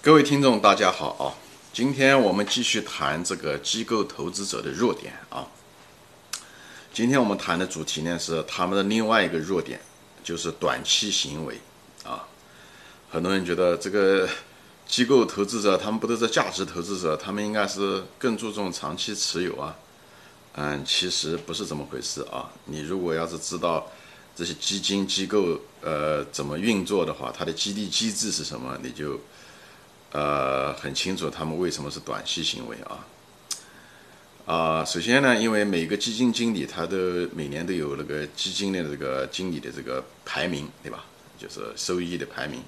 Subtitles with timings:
[0.00, 1.34] 各位听众，大家好啊！
[1.72, 5.44] 今天我们继续谈这个机构投资者的弱点啊。
[6.94, 9.80] 今天我们谈的主题呢是他们的另外一个弱点，
[10.22, 11.60] 就是短期行为
[12.04, 12.24] 啊。
[13.10, 14.28] 很多人觉得这个
[14.86, 19.76] 机构投资者，他们不都是价值投资者，他们应该是更注重长期持有啊。
[20.52, 22.48] 嗯，其实不是这么回事啊。
[22.66, 23.84] 你如果要是知道
[24.36, 29.20] 这些基金机构呃怎么运作的话，它的激励机制是什么，你就。
[30.12, 33.06] 呃，很清楚他们为什么是短期行为啊？
[34.46, 36.96] 啊，首先呢，因为每个基金经理他都
[37.34, 41.04] 每年都有那个基金的这个经理的这个排名，对吧？
[41.38, 42.62] 就是收益的排名。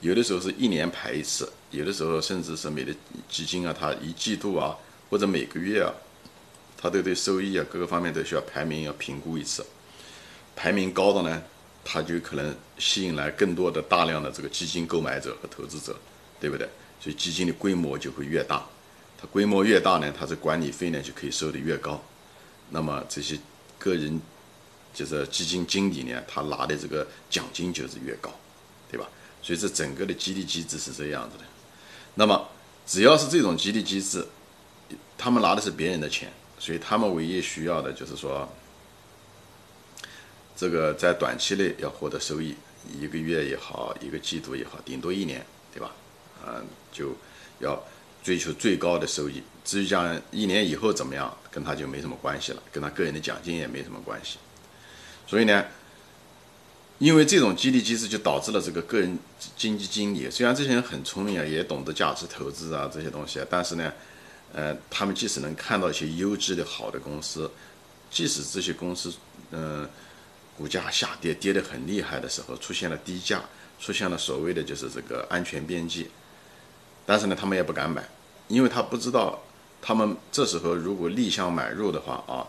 [0.00, 2.94] 有的时候是一年排一次，有的时候甚至是每个
[3.28, 4.74] 基金啊，它一季度啊
[5.10, 5.92] 或者每个月啊，
[6.78, 9.62] 它都对收益啊各个方面都需要排名要评估一次。
[10.56, 11.42] 排名高的呢，
[11.84, 15.94] 它就可能吸引来更多的大量的这个基金购买者和投资者。
[16.42, 16.68] 对不对？
[17.00, 18.66] 所以基金的规模就会越大，
[19.16, 22.02] 它规模越大呢，它的管理费呢就可以收得越高。
[22.70, 23.38] 那么这些
[23.78, 24.20] 个人
[24.92, 28.28] 就是基金经理呢，他拿的这个奖金就是越高，
[28.90, 29.08] 对吧？
[29.40, 31.44] 所以这整个的激励机制是这样子的。
[32.14, 32.48] 那么
[32.86, 34.26] 只要是这种激励机制，
[35.16, 38.48] 他们拿的是别人的钱，所以他们唯一需要的就是说，
[40.56, 42.56] 这个在短期内要获得收益，
[43.00, 45.44] 一个月也好，一个季度也好，顶多一年，
[46.46, 47.14] 嗯，就
[47.60, 47.82] 要
[48.22, 49.42] 追求最高的收益。
[49.64, 54.38] 至于讲一年以后怎么样，跟他就没什么关系了，跟他个人的奖金也没什么关系。
[55.26, 55.64] 所以呢，
[56.98, 59.16] 因为这种激励机制，就导致了这个个人
[59.56, 63.92] 经济经理，虽然这些人很聪明啊，也懂得价值投资啊这些东西，但是呢，
[64.52, 67.50] 呃，他们即使能看到一些优质的好的公司，
[68.10, 69.12] 即使这些公司
[69.52, 69.88] 嗯
[70.58, 73.42] 股价下跌跌得很厉害的时候，出现了低价，
[73.78, 76.10] 出现了所谓的就是这个安全边际。
[77.04, 78.02] 但是呢，他们也不敢买，
[78.48, 79.38] 因为他不知道，
[79.80, 82.46] 他们这时候如果逆向买入的话啊，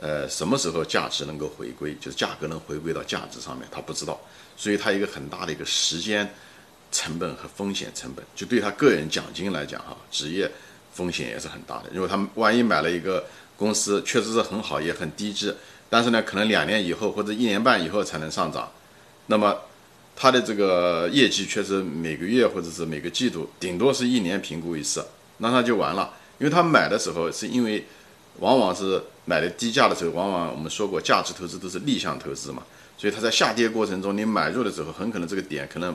[0.00, 4.20] 呃，什么时候价值能够回归，就是价格能回归到价值上面，他不知道，
[4.56, 6.30] 所以他一个很大的一个时间
[6.92, 10.50] 成本和风险成本，就对他个人奖金来讲哈，职业
[10.92, 11.84] 风险也是很大的。
[11.92, 13.24] 如果他们万一买了一个
[13.56, 15.56] 公司，确实是很好，也很低质，
[15.88, 18.70] 但是呢，可能两年以后或者一年半以后才能上涨，
[19.26, 19.56] 那么。
[20.18, 25.04] 他的这个业绩确实每个月或者是每个季度，顶多是一年评估一次，
[25.36, 26.14] 那他就完了。
[26.38, 27.84] 因为他买的时候是因为，
[28.38, 32.62] 往往是买的低价的时候，往往我们说过价值投资都是逆向投资嘛，
[32.96, 35.94] 所以他在下跌过程中，你买入的时候很可能这个点可能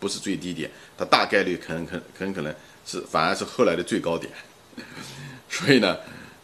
[0.00, 0.68] 不是最低点，
[0.98, 2.52] 它大概率可能可很可能
[2.84, 4.32] 是反而是后来的最高点。
[5.48, 5.96] 所以呢，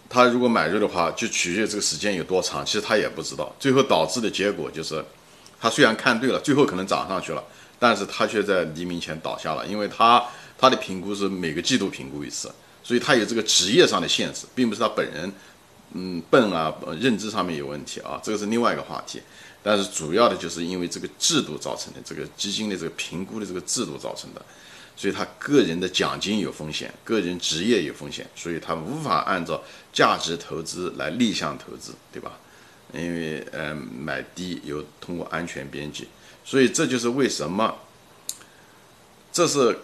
[0.08, 5.04] 他如果买入的话，就取决于这个时间有多长，其实他也不知道，最后导致的结果就是。
[5.60, 7.42] 他虽然看对了，最后可能涨上去了，
[7.78, 10.24] 但是他却在黎明前倒下了，因为他
[10.56, 12.50] 他的评估是每个季度评估一次，
[12.82, 15.32] 所以他有这个职业上的限制，并不是他本人，
[15.92, 19.20] 嗯，笨啊，认知上面有问题啊，这个是另外一个话题，
[19.62, 24.42] 但是主要的就是因为这个制度造成的，这个基金的这个评估的这个制度造成的，
[24.96, 32.32] 所以他个人的奖金有风险，个人职业有风险，所以他无法按照价值投资来逆向投资，对吧？
[32.92, 36.06] 因为呃买低有通过安全边际，
[36.44, 37.76] 所以这就是为什么，
[39.32, 39.78] 这是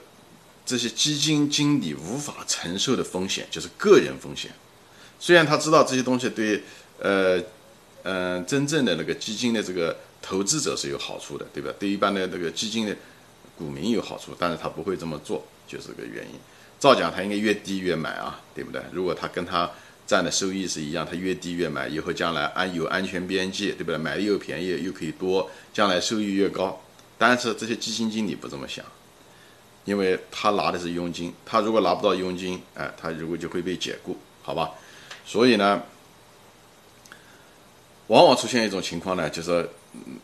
[0.65, 4.51] 这些基金经理无法承受的风险，就是个人风险。
[5.21, 6.63] 虽然他知道这些东西对
[6.99, 7.41] 呃
[8.03, 11.71] 嗯真正的那个基金的这个投资者是有好处的，对吧？
[11.79, 12.97] 对一般的那个基金的
[13.57, 16.33] 股民有好处，但是他不会这么做，就是个原因。
[16.81, 18.83] 照讲他应该越低越买啊，对不对？
[18.93, 19.71] 如果他跟他
[20.07, 23.97] 占的收益是一样，它越低越买，以后将来安有安全边际，对不对？
[23.97, 26.81] 买的又便宜又可以多，将来收益越高。
[27.17, 28.85] 但是这些基金经理不这么想，
[29.85, 34.73] 因为他拿的是佣金，他如果拿不到佣金，哎，他如果就会被解雇，好吧？
[35.25, 35.83] 所以呢，
[38.09, 39.51] 往往出现一种情况呢，就是，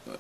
[0.05, 0.13] 呃，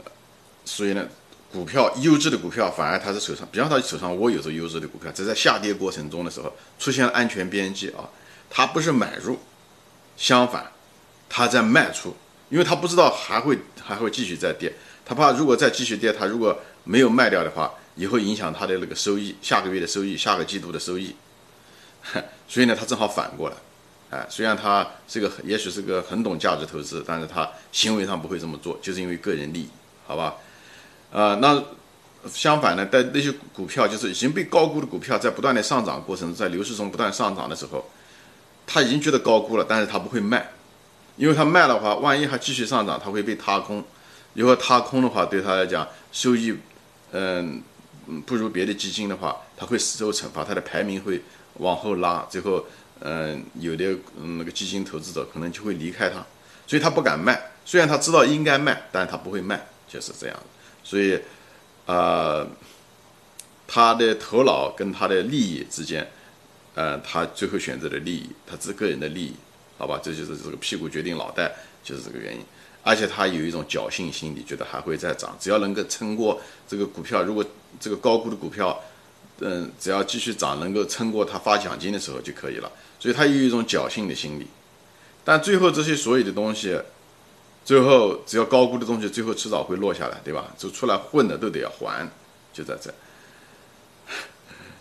[0.64, 1.06] 所以呢，
[1.52, 8.08] 股票优质的股票反而他是手上，比方他手上握有着优质的股票，这在下跌过程中的时候出现安全边际啊，
[8.48, 9.38] 他不是买入。
[10.20, 10.70] 相反，
[11.30, 12.14] 他在卖出，
[12.50, 14.70] 因为他不知道还会还会继续再跌，
[15.02, 21.16] 他怕如果再继续跌，他如果没有卖掉的话，以后影响他的那个收益，下个月的收益，下个季度的收益，
[22.46, 23.56] 所以呢，他正好反过来，
[24.10, 29.68] 哎，虽然他这个也许是个很懂价值投资，但是他行为上不会这么做，就是因为个人利益，
[30.06, 30.34] 好吧？
[31.10, 31.64] 呃，那
[32.30, 37.82] 相反呢，在那些股票就是已经被高估的股票，在不断的上涨过程，在牛市中不断上涨的时候。
[38.72, 40.48] 他已经觉得高估了，但是他不会卖，
[41.16, 43.82] 因为他卖的话，万一还继续上涨，他会被踏空。
[44.34, 46.56] 如果踏空的话，对他来讲收益，
[47.10, 47.60] 嗯，
[48.24, 51.20] 不如别的基金的话，他会受惩罚，他的排名会
[51.54, 52.64] 往后拉，最后，
[53.00, 53.98] 嗯，有的
[54.38, 56.24] 那个基金投资者可能就会离开它，
[56.64, 57.50] 所以他不敢卖。
[57.64, 60.36] 虽然他知道应该卖，但是他不会卖，就是这样。
[60.84, 61.18] 所以，
[61.86, 62.46] 呃，
[63.66, 66.08] 他的头脑跟他的利益之间，
[66.80, 69.34] 呃，他最后选择的利益，他是个人的利益，
[69.76, 70.00] 好吧？
[70.02, 71.52] 这就是这个屁股决定脑袋，
[71.84, 72.40] 就是这个原因。
[72.82, 77.44] 而且他有一种侥幸心理，觉得还会再涨，只要能够撑过这个股票，如果
[77.78, 78.82] 这个高估的股票，
[79.40, 82.72] 嗯，只要继续涨，能够撑过他发奖金的时候就可以了。
[82.98, 84.46] 所以他有一种侥幸的心理。
[85.22, 86.80] 但最后这些所有的东西，
[87.62, 90.50] 最后只要高估的东西，最后迟早会落下来，对吧？
[90.56, 92.08] 就出来混的都得要还，
[92.54, 92.90] 就在这。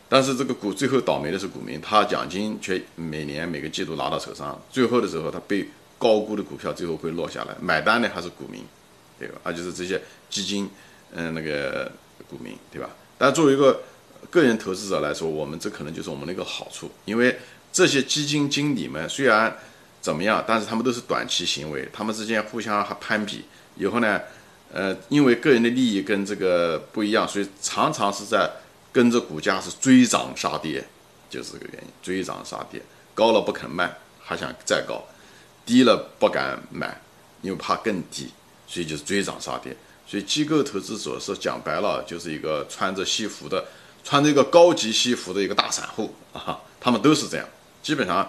[0.10, 5.66] 但是这个股最后倒霉的是股民，他奖金却每年每个季度拿到手上，最后的时候他被。
[6.02, 8.64] 高估的股票最后会落下来，买单的还是股民，
[9.20, 9.36] 对吧？
[9.44, 10.70] 而就是这些基金，
[11.12, 11.92] 嗯，那个
[12.30, 12.90] 股民，对吧？
[13.18, 13.82] 但作为一个
[14.30, 17.38] 个人投资者来说，我们这可能就是我们的一个好处，因为
[17.74, 19.54] 这些基金经理们虽然
[20.00, 23.44] 怎么样，但是他们都是短期行为，他们之间互相还攀比，
[23.76, 24.22] 以后呢，
[24.72, 28.50] 呃，因为个人的利益跟这个不一样，所以常常是在
[28.92, 30.84] 跟着股价是追涨杀跌，
[31.30, 32.82] 就是这个原因，追涨杀跌，
[33.14, 35.02] 高了不肯卖，还想再高。
[35.66, 37.00] 低了不敢买，
[37.42, 38.30] 因为怕更低，
[38.68, 39.76] 所以就是追涨杀跌。
[40.08, 43.64] 所以机构投资者是讲白了，就是一个穿着西服的，
[44.04, 47.48] 穿着一个高级西服的一个大散户啊，他们都是这样。
[47.84, 48.28] 基本上，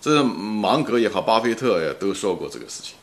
[0.00, 2.94] 这芒格也好，巴菲特也都说过这个事情，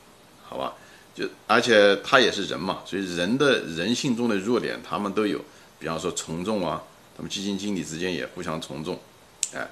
[0.48, 0.74] 好吧？
[1.14, 5.44] 就而且他也是人嘛，所以人的人性中的弱点他们都有，
[5.80, 6.82] 比方说从众啊，
[7.16, 9.00] 他们基金经理之间也互相从众，
[9.54, 9.68] 哎，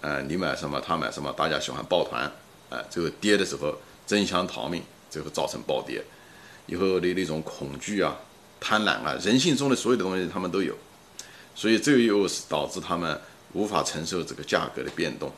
[0.00, 2.30] 呃，你买什么他买什么，大家喜欢抱团。
[2.70, 3.74] 哎，最后跌的时候
[4.06, 6.04] 争相逃命，最后造成暴跌。
[6.66, 8.14] 以后的那种恐惧啊、
[8.60, 10.76] 贪婪啊，人性中的所有的东西他们都有，
[11.54, 13.18] 所以这又是导致他们
[13.54, 15.32] 无法承受这个价格的变动。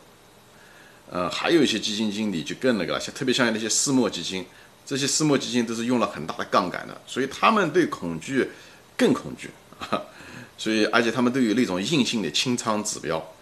[1.08, 4.44] 呃，还有一些基金经理就更那个了，像特别像那些私募基金，
[4.84, 8.50] 这些私募基金都是用了很大的杠杆的，所以他们对恐惧
[8.96, 9.50] 更恐惧。
[10.59, 13.35] 所以而且他们都有那种硬性的清仓指标，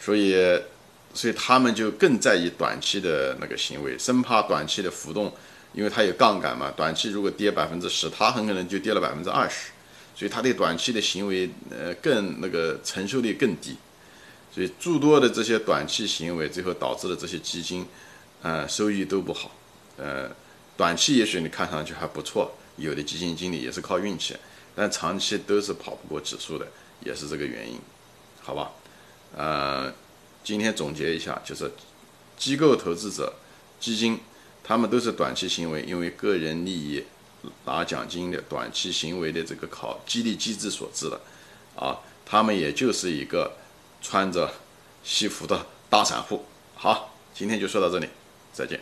[0.00, 0.36] 所以。
[1.14, 5.32] 所以他们就更在意短期的那个行为，生怕短期的浮动，
[5.72, 6.70] 因为它有杠杆嘛。
[6.76, 9.70] 短期如果跌百分之十，它很可能就跌了百分之二十，
[10.14, 13.78] 所以他对短期的行为，呃，更那个承受力更低。
[14.54, 17.86] 所以诸多的这些短期行为，最后导致了这些基金，
[18.42, 19.50] 呃，收益都不好。
[19.96, 20.28] 呃，
[20.76, 24.36] 短期也许你看上去还不错，有的基金经理也是靠运气，
[24.76, 26.68] 但长期都是跑不过指数的，
[27.00, 27.80] 也是这个原因，
[28.40, 28.70] 好吧？
[29.34, 29.92] 呃。
[30.44, 31.68] 今天总结一下，就是
[32.38, 33.34] 机构投资者、
[33.80, 34.20] 基金，
[34.62, 37.02] 他们都是短期行为，因为个人利益
[37.64, 41.20] 拿奖金的短期行为的这个考激励机制所致的，
[41.74, 43.56] 啊，他们也就是一个
[44.00, 44.48] 穿着
[45.02, 46.44] 西服的大散户。
[46.76, 48.08] 好，今天就说到这里，
[48.52, 48.80] 再见。